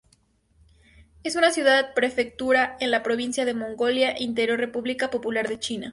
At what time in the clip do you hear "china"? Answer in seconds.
5.59-5.89